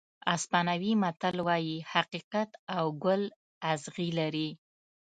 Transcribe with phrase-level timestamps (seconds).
[0.35, 3.23] اسپانوي متل وایي حقیقت او ګل
[3.71, 4.49] اغزي لري.